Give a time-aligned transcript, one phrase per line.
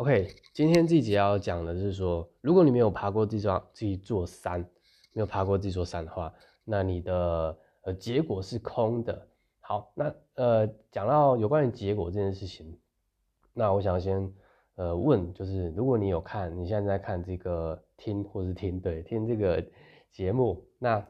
[0.00, 4.58] OK，今天这节要讲的是说，如果你没有爬过这座这座山，
[5.12, 6.32] 没有爬过这座山的话，
[6.64, 9.28] 那你的呃结果是空的。
[9.60, 12.78] 好，那呃讲到有关于结果这件事情，
[13.52, 14.32] 那我想先
[14.76, 19.62] 呃问，就是如果你有看，你现在在看这个听或是听对听这个
[20.10, 21.06] 节目，那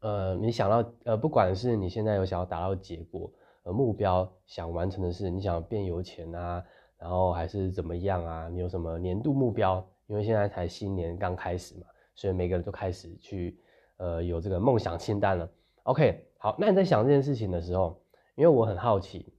[0.00, 3.32] 呃你想到呃不管是你现在有想要达到结果
[3.62, 6.64] 呃目标想完成的事，你想变有钱啊。
[7.02, 8.48] 然后还是怎么样啊？
[8.48, 9.84] 你有什么年度目标？
[10.06, 13.58] 因为现在才新年刚开始嘛，所以每个人都开始去，
[13.96, 15.50] 呃，有这个梦想清单了。
[15.82, 18.00] OK，好，那你在想这件事情的时候，
[18.36, 19.34] 因为我很好奇，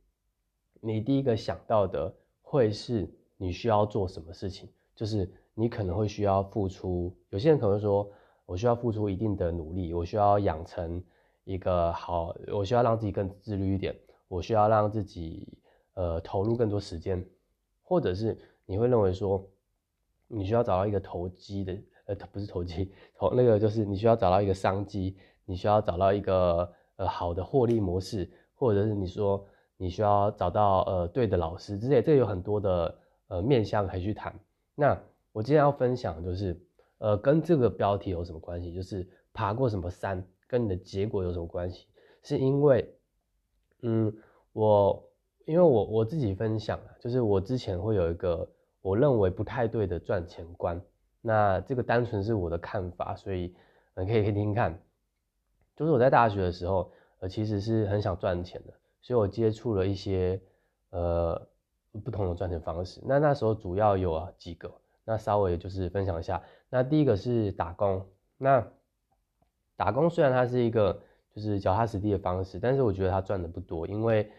[0.81, 4.69] 你第一个想到的会是你需要做什么事情？
[4.93, 8.11] 就是你可能会需要付出，有些人可能说，
[8.45, 11.01] 我需要付出一定的努力，我需要养成
[11.45, 13.95] 一个好，我需要让自己更自律一点，
[14.27, 15.57] 我需要让自己
[15.93, 17.25] 呃投入更多时间。
[17.83, 19.45] 或者是你会认为说，
[20.27, 29.45] 你需要找到一个投机的，呃，不是投机，投那个就是你需要找到一个商机，你需要找到一个呃好的获利模式，或者是你说
[29.77, 34.33] 你需要找到呃对的老师之类，这有很多的呃面向可以去谈。
[34.75, 34.97] 那
[35.31, 36.59] 我今天要分享就是，
[36.99, 38.73] 呃，跟这个标题有什么关系？
[38.73, 41.85] 就是爬过什么山，跟你的结果有什么关系？
[42.23, 42.95] 是因为，
[43.81, 44.15] 嗯，
[44.53, 45.03] 我。
[45.45, 48.49] 因为我我自己分享啊，就是我之前会有一个
[48.81, 50.81] 我认为不太对的赚钱观，
[51.21, 53.53] 那这个单纯是我的看法，所以
[53.97, 54.79] 你可以听听看。
[55.75, 60.39] 就是我在大学的时候，呃，其实是很想赚钱的，所以我接触了一些
[60.91, 61.45] 呃
[62.05, 63.01] 不同的赚钱方式。
[63.03, 64.71] 那那时候主要有几个，
[65.03, 66.41] 那稍微就是分享一下。
[66.69, 68.05] 那第一个是打工，
[68.37, 68.65] 那
[69.75, 71.01] 打工虽然它是一个
[71.35, 74.31] 就是脚踏实地的方式，但是我觉得它赚的不多，因为。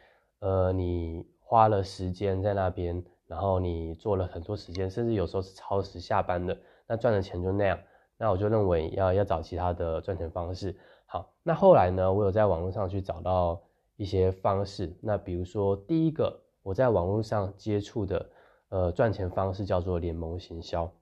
[0.45, 6.55] 呃，你花了时间在那边，然后你做了很多时间，甚至有时候是超时下班的，
[6.87, 7.79] 那赚的钱就那样。
[8.19, 10.77] 那我就认为要要找其他的赚钱方式。
[11.07, 13.59] 好，那后来呢，我有在网络上去找到
[13.97, 14.95] 一些方式。
[15.01, 18.27] 那比如说，第一个我在网络上接触的
[18.69, 20.93] 呃赚钱方式叫做联盟行销。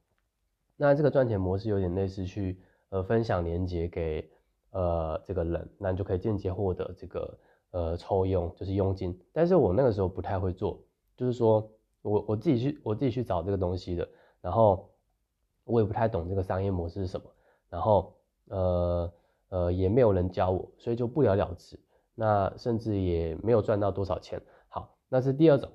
[0.77, 2.61] 那这个赚钱模式有点类似去
[2.91, 4.25] 呃分享链接给
[4.71, 7.37] 呃这个人，那你就可以间接获得这个。
[7.73, 10.79] 呃，抽佣就是佣金，但是我那个时候不太会做，
[11.17, 11.67] 就是说
[12.03, 14.07] 我我自己去我自己去找这个东西的，
[14.41, 14.91] 然后
[15.63, 17.25] 我也不太懂这个商业模式是什么，
[17.71, 18.15] 然后
[18.49, 19.13] 呃
[19.49, 21.79] 呃也没有人教我，所以就不了了之，
[22.13, 24.39] 那甚至也没有赚到多少钱。
[24.69, 25.67] 好，那是第二种。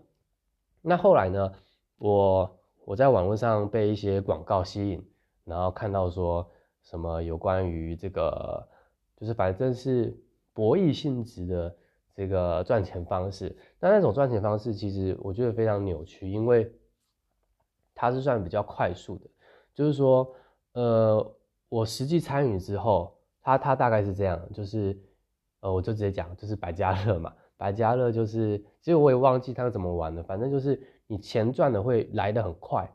[0.81, 1.53] 那后来呢，
[1.97, 5.05] 我我在网络上被一些广告吸引，
[5.43, 6.49] 然后看到说
[6.85, 8.69] 什么有关于这个，
[9.17, 10.17] 就是反正是
[10.55, 11.77] 博弈性质的。
[12.19, 16.69] 这个赚钱方式，那那种赚钱方式其实我觉得非常扭曲，因为
[17.95, 19.31] 它是算比较快速的，
[19.73, 20.29] 就是说，
[20.73, 21.37] 呃，
[21.69, 24.99] 我实际参与之后，它它大概是这样，就是，
[25.61, 32.93] 呃，我就直接讲，就是百家乐嘛，百家乐就是，其实我也忘记它怎么玩的，反正就是你钱赚的会来的很快，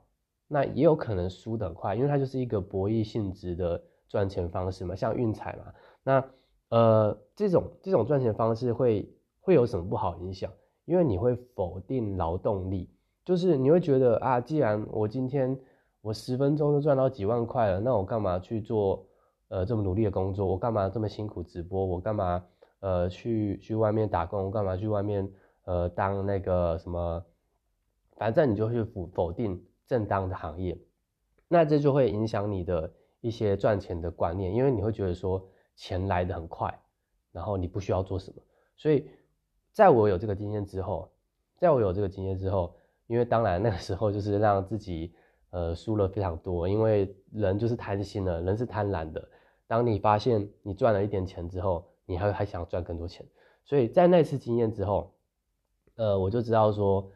[0.49, 5.73] 那也有可能输的很快，因为它就是一个博弈性质的赚钱方式嘛，像运彩嘛，
[6.03, 6.25] 那。
[6.73, 9.07] 呃，这种这种赚钱方式会
[9.41, 10.51] 会有什么不好影响？
[10.85, 12.89] 因为你会否定劳动力，
[13.23, 15.55] 就是你会觉得啊，既然我今天
[16.01, 19.05] 我十分钟就赚到几万块了，那我干嘛去做
[19.49, 20.47] 呃这么努力的工作？
[20.47, 21.85] 我干嘛这么辛苦直播？
[21.85, 22.43] 我干嘛
[22.79, 24.45] 呃去去外面打工？
[24.45, 25.31] 我干嘛去外面
[25.65, 27.23] 呃当那个什么？
[28.17, 30.75] 反正你就去否否定正当的行业，
[31.47, 32.91] 那这就会影响你的
[33.21, 35.47] 一些赚钱的观念，因为你会觉得说。
[35.75, 36.73] 钱来的很快，
[37.31, 38.41] 然后你不需要做什么，
[38.75, 39.09] 所以
[39.71, 41.11] 在我有这个经验之后，
[41.57, 42.75] 在我有这个经验之后，
[43.07, 45.13] 因为当然那个时候就是让自己
[45.49, 49.27] 呃输了非常多，因为人就是贪心的，人是贪婪的。
[49.65, 53.25] 当你发现你赚了一点钱之后，你还还想赚更多钱，
[53.65, 55.11] 所以在那次经验之后，
[55.95, 57.11] 呃，我就知道说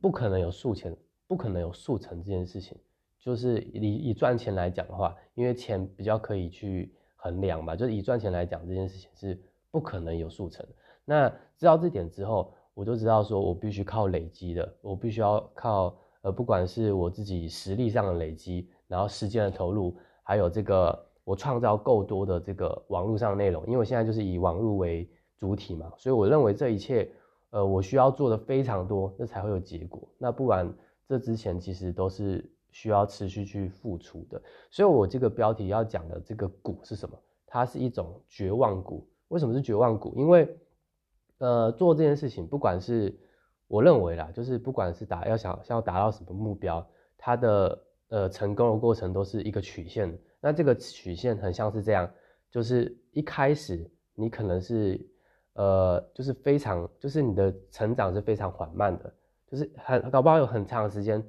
[0.00, 0.96] 不可能有速钱，
[1.28, 2.76] 不可能有速成这件事情，
[3.20, 6.92] 就是以以赚钱来讲的话，因为钱比较可以去。
[7.24, 9.40] 衡量吧，就是以赚钱来讲，这件事情是
[9.70, 10.64] 不可能有速成。
[11.06, 11.26] 那
[11.56, 27.10] 知道这点之后，我就知道说我必须靠累积的，我必须要靠呃，不管是我自己实力上的累积，然后时间的投入，还有这个我创造够多的这个网络上内容，因为我现在就是以网络为主体嘛，所以我认为这一切
[27.48, 30.06] 呃，我需要做的非常多，那才会有结果。
[30.18, 30.70] 那不然
[31.08, 32.50] 这之前其实都是。
[32.74, 37.16] 需要持续去付出的，所以我这个标题要讲的这个股是什么？
[37.46, 39.08] 它是一种绝望股。
[39.28, 40.12] 为什么是绝望股？
[40.16, 40.58] 因为，
[41.38, 43.16] 呃，做这件事情，不管是
[43.68, 46.84] 我认为啦，就是不管是达要想想要达到什么目标，
[47.16, 50.12] 它的呃成功的过程都是一个曲线。
[50.40, 52.10] 那这个曲线很像是这样，
[52.50, 55.00] 就是一开始你可能是
[55.52, 59.14] 呃就是非常就是你的成长是非常缓慢的，
[59.48, 61.24] 就是很搞不好有很长的时间，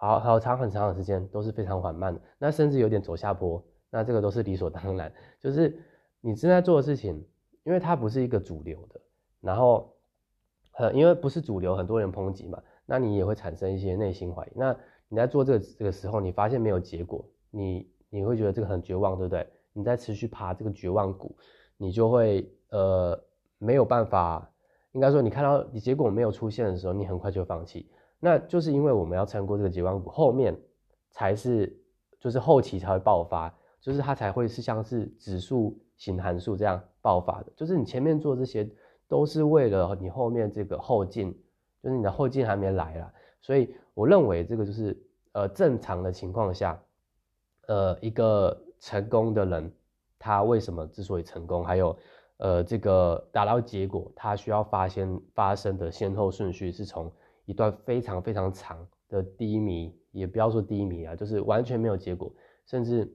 [0.00, 5.78] 好好长很长的时间都是非常缓慢的，那甚至有点走下坡，那这个都是理所当然，就是
[6.20, 7.24] 你正在做的事情，
[7.62, 9.00] 因为它不是一个主流的，
[9.40, 9.94] 然后。
[10.72, 14.50] 很，因为不是主流，很多人抨击嘛，那你也会产生一些内心怀疑。
[14.54, 14.74] 那
[15.08, 19.46] 你在做这个这个时候，你发现没有结果，你你会觉得这个很绝望，对不对？
[19.72, 21.36] 你在持续爬这个绝望谷，
[21.76, 23.20] 你就会呃
[23.58, 24.48] 没有办法，
[24.92, 27.90] 应该说你看到你结果没有出现的时候，你很快就放弃。
[28.20, 30.56] 那就是因为我们要撑过这个绝望谷，后面
[31.10, 31.76] 才是
[32.20, 38.70] 就是后期才会爆发，就是它才会是像是指数型函数这样爆发的，就是你前面做这些。
[39.10, 41.36] 都是为了你后面这个后劲，
[41.82, 44.96] 就是你的后劲还没来了，所以我认为这个就是
[45.32, 46.80] 呃正常的情况下，
[47.66, 49.72] 呃一个成功的人，
[50.16, 51.98] 他为什么之所以成功，还有
[52.36, 57.10] 呃这个达到结果，他需要发现发生的先后顺序是从
[57.50, 62.32] 一段非常非常长的低迷，也不要说低迷啊，就是完全没有结果，
[62.66, 63.12] 甚至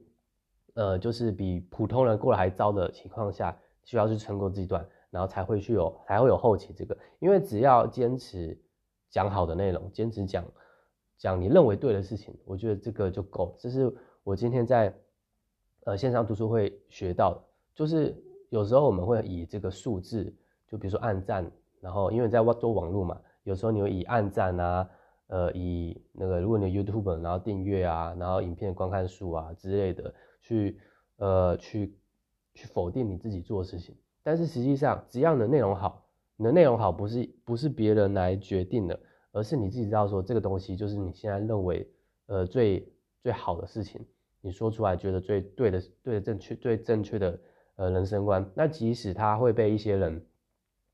[0.74, 4.86] 呃就是比普通人过得还糟的情况下，需要去撑过这一段。
[5.08, 8.58] 然后才会去有，才会有后期这个，因为只要坚持
[9.08, 10.44] 讲好的内容，坚持讲
[11.16, 13.56] 讲你认为对的事情，我觉得这个就够。
[13.58, 13.90] 这是
[14.24, 14.94] 我今天在
[15.84, 17.42] 呃线上读书会学到的，
[17.74, 18.14] 就是
[18.50, 20.34] 有时候我们会以这个数字，
[20.68, 21.50] 就比如说按赞，
[21.80, 24.90] 然后因为在做网络嘛，有时候你会以按赞啊，
[25.28, 30.80] 呃，以那个如果你 YouTube 然后订阅啊，然后影片观看数啊之类的，去
[31.18, 31.96] 呃去
[32.54, 33.96] 去否定你自己做的事情。
[34.24, 38.98] 但是实际上，只要你的内容好，你的内容好不是不是别人来决定的，
[39.30, 41.88] 而是你自己知道说这个东西就是你现在认为
[42.26, 44.04] 呃最最好的事情，
[44.40, 47.38] 你说出来觉得最对的、对的正确、最正确的
[47.76, 48.44] 呃人生观。
[48.56, 50.26] 那即使他会被一些人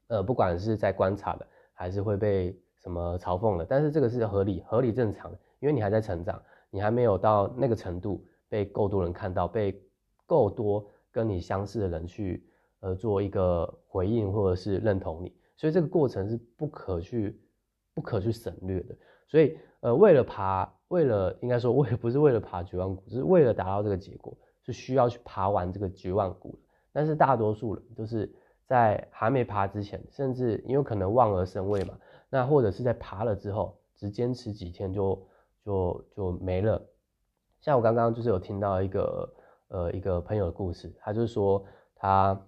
[0.08, 1.46] 呃不管是在观察的，
[1.82, 6.40] 还是会被什么嘲讽的，但是这个是合理、合理正常的，因为你还在成长，
[6.70, 9.82] 你还没有到那个程度被够多人看到，被
[10.24, 12.46] 够多跟你相似的人去。
[12.84, 17.40] 呃，做一个回应或者是认同你，所以这个过程是不可去、
[17.94, 18.96] 不可去省略的。
[19.28, 24.36] 所以，呃，为了爬，为了应该说，为不是为了爬绝望谷，是为了达到这个结果，
[24.66, 26.58] 是需要去爬完这个绝望谷的。
[26.92, 28.28] 但是大多数人都是
[28.66, 31.98] 在还没爬之前，甚至因为可能望而生畏嘛，
[32.28, 35.26] 那或者是在爬了之后，只坚持几天就
[35.64, 36.82] 就就没了。
[37.60, 39.34] 像我刚刚就是有听到一个
[39.68, 41.64] 呃一个朋友的故事，他就是说
[41.94, 42.40] 他。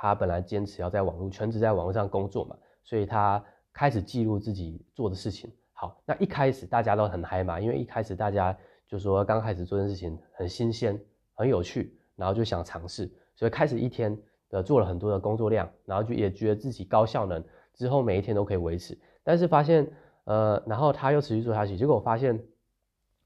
[0.00, 5.52] 他本来坚持要在网络全职在网络上工作嘛，所以他开始记录自己做的事情。
[5.72, 8.56] 好，那一开始大家都很嗨嘛，因为一开始大家
[8.86, 10.96] 就说刚开始做这件事情很新鲜、
[11.34, 14.16] 很有趣，然后就想尝试，所以开始一天
[14.48, 17.42] 的做了很多的工作量，然后就也觉得自己高效能，
[17.74, 18.98] 之后每一天都可以维持。
[19.22, 19.90] 但是发现，
[20.24, 22.42] 呃，然后他又持续做下去，结果发现，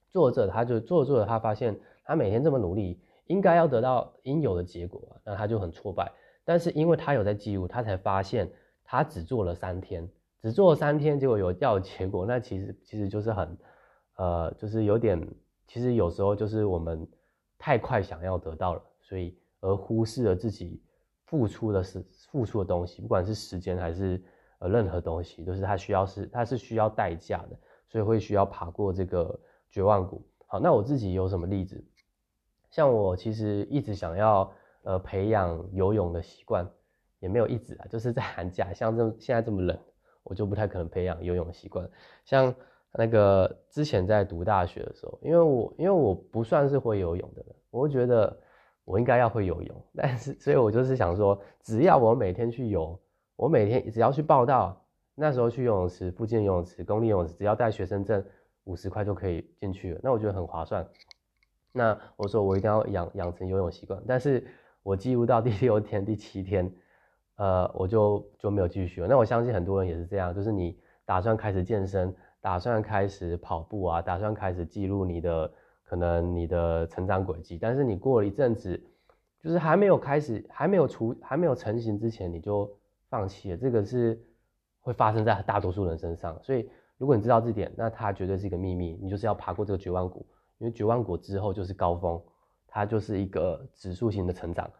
[0.09, 6.11] 做着他就做着做着，他发现他每天这么努力，应该要得到应有的结果，那他就很挫败。
[6.45, 8.51] 但是因为他有在记录，他才发现
[8.85, 10.09] 他只做了三天，
[10.41, 13.57] 只做了三天，结果有掉结果，那其实其实就是很，
[14.17, 15.25] 呃，就是有点，
[15.69, 17.09] 其实有时候就是我们
[17.59, 20.83] 太快想要得到了，所以而忽视了自己
[21.33, 24.23] 付出的是付出的东西，不管是时间还是
[24.59, 27.59] 呃任何东西，都是他需要是他是需要代价的，
[27.89, 30.23] 所以会需要爬过这个绝望谷。
[30.47, 31.83] 好，那我自己有什么例子？
[32.71, 34.53] 像我其实一直想要。
[34.85, 36.69] 呃，培养游泳的习惯
[37.21, 39.79] 也没有一直啊，就是在寒假，像这现在这么冷，
[40.25, 41.89] 我就不太可能培养游泳的习惯。
[42.25, 42.53] 像
[42.91, 48.37] 那个之前在读大学的时候，因为我因为我不算是会游泳的人，我会觉得
[48.85, 52.99] 我应该要会游泳，但是所以我就是想说，只要我每天去游，
[53.37, 54.85] 我每天只要去报道，
[55.15, 58.25] 那时候去游泳池附近游泳池、公立游泳池，只要带学生证，
[58.65, 60.87] 五十块就可以进去了，那我觉得很划算。
[61.73, 64.47] 那我说我一定要养养成游泳习惯，但是。
[64.85, 66.69] 我记录到第六天、第七天，
[67.37, 69.07] 呃，我就就没有继续了。
[69.07, 75.49] 那我相信很多人也是这样，就是你打算开始健身，打算开始跑步啊，打算开始记录你的
[75.93, 78.83] 可能你的成长轨迹，但是你过了一阵子，
[79.43, 82.67] 就是还没有开始，还没有出，还没有成型之前，你就
[83.11, 83.59] 放弃了。
[83.59, 84.19] 这个是
[84.81, 86.43] 会发生在大多数人身上。
[86.43, 90.25] 所以如果你知道这点，那它绝对是一个秘密，你就是要爬过这个绝望谷，
[90.57, 92.19] 因为绝望谷之后就是高峰。
[92.67, 94.71] 它就是一个指数型的成长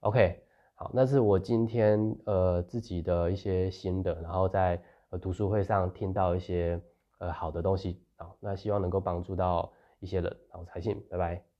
[0.00, 0.40] ，OK，
[0.74, 6.80] 好，那是我今天呃自己的一些心得，然后在呃读书会上听到一些
[7.18, 11.55] 呃好的东西啊，那希望能够帮助到一些人，然后，财信，拜拜。